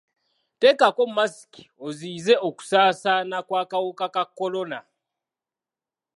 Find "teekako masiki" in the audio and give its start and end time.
0.59-1.63